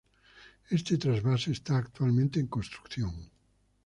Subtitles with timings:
[0.77, 3.13] Este trasvase esta actualmente en construcción.